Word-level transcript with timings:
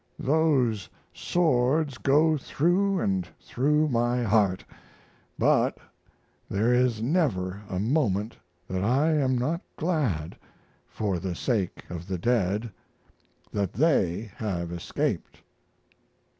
Those 0.17 0.89
swords 1.13 1.99
go 1.99 2.35
through 2.35 3.23
& 3.29 3.39
through 3.39 3.87
my 3.89 4.23
heart, 4.23 4.65
but 5.37 5.77
there 6.49 6.73
is 6.73 7.03
never 7.03 7.61
a 7.69 7.77
moment 7.77 8.35
that 8.67 8.83
I 8.83 9.11
am 9.11 9.37
not 9.37 9.61
glad, 9.77 10.37
for 10.87 11.19
the 11.19 11.35
sake 11.35 11.83
of 11.87 12.07
the 12.07 12.17
dead, 12.17 12.71
that 13.51 13.73
they 13.73 14.31
have 14.37 14.71
escaped. 14.71 15.43